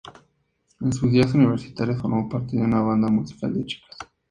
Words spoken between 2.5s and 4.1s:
de una banda musical de chicas.